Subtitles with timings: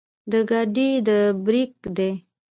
[0.31, 1.09] د ګاډي د
[1.45, 2.09] برېک دے